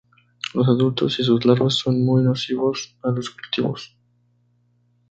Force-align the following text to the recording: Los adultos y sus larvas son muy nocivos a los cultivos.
Los 0.55 0.67
adultos 0.67 1.19
y 1.19 1.23
sus 1.23 1.45
larvas 1.45 1.75
son 1.75 2.03
muy 2.03 2.23
nocivos 2.23 2.97
a 3.03 3.11
los 3.11 3.29
cultivos. 3.29 3.95